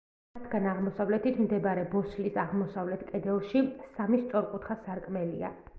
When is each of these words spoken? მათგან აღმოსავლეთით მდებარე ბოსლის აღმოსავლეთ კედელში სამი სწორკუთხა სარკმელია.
მათგან 0.37 0.63
აღმოსავლეთით 0.69 1.37
მდებარე 1.43 1.83
ბოსლის 1.93 2.41
აღმოსავლეთ 2.45 3.07
კედელში 3.13 3.65
სამი 3.99 4.25
სწორკუთხა 4.27 4.83
სარკმელია. 4.87 5.59